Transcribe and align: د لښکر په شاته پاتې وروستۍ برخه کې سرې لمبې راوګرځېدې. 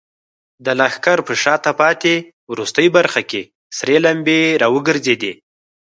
د 0.65 0.67
لښکر 0.79 1.17
په 1.27 1.33
شاته 1.43 1.71
پاتې 1.81 2.13
وروستۍ 2.51 2.87
برخه 2.97 3.21
کې 3.29 3.41
سرې 3.77 3.97
لمبې 4.05 4.39
راوګرځېدې. 4.61 5.33